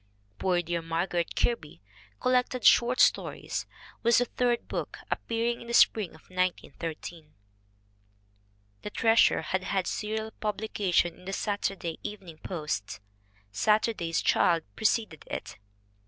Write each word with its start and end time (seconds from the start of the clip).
Poor 0.39 0.63
Dear 0.63 0.81
Margaret 0.81 1.35
Kirby, 1.35 1.79
collected 2.19 2.65
short 2.65 2.99
stories, 2.99 3.67
was 4.01 4.17
the 4.17 4.25
third 4.25 4.67
book, 4.67 4.97
appearing 5.11 5.61
in 5.61 5.67
the 5.67 5.75
spring 5.75 6.15
of 6.15 6.21
1913. 6.31 7.35
The 8.81 8.89
Treasure 8.89 9.43
had 9.43 9.63
had 9.65 9.85
serial 9.85 10.31
publication 10.31 11.13
in 11.19 11.25
the 11.25 11.33
Saturday 11.33 11.99
Evening 12.01 12.39
Post. 12.39 12.99
Saturday's 13.51 14.23
Child 14.23 14.63
preceded 14.75 15.23
it. 15.29 15.59